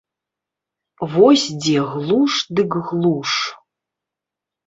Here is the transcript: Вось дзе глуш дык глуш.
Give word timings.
Вось 1.15 1.45
дзе 1.63 1.75
глуш 2.07 2.33
дык 2.55 2.71
глуш. 2.89 3.31